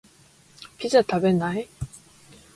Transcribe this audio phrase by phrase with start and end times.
[0.79, 1.69] ピザ食べない？